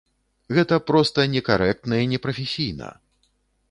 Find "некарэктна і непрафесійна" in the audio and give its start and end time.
1.35-2.95